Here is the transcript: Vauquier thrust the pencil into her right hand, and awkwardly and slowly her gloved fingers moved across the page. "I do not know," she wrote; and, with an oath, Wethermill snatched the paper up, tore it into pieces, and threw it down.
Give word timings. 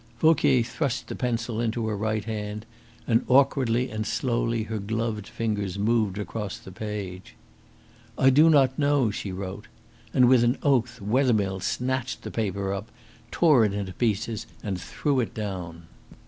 Vauquier 0.19 0.63
thrust 0.63 1.09
the 1.09 1.15
pencil 1.15 1.61
into 1.61 1.85
her 1.87 1.95
right 1.95 2.25
hand, 2.25 2.65
and 3.05 3.23
awkwardly 3.27 3.91
and 3.91 4.07
slowly 4.07 4.63
her 4.63 4.79
gloved 4.79 5.27
fingers 5.27 5.77
moved 5.77 6.17
across 6.17 6.57
the 6.57 6.71
page. 6.71 7.35
"I 8.17 8.31
do 8.31 8.49
not 8.49 8.79
know," 8.79 9.11
she 9.11 9.31
wrote; 9.31 9.67
and, 10.11 10.27
with 10.27 10.43
an 10.43 10.57
oath, 10.63 10.99
Wethermill 11.03 11.59
snatched 11.59 12.23
the 12.23 12.31
paper 12.31 12.73
up, 12.73 12.89
tore 13.29 13.63
it 13.63 13.75
into 13.75 13.93
pieces, 13.93 14.47
and 14.63 14.81
threw 14.81 15.19
it 15.19 15.35
down. 15.35 15.83